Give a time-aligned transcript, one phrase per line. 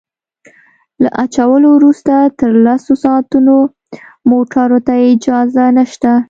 [1.01, 3.55] له اچولو وروسته تر لسو ساعتونو
[4.29, 6.11] موټرو ته اجازه نشته